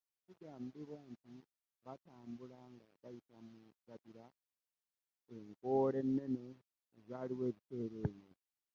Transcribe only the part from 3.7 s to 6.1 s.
gabira, enkoola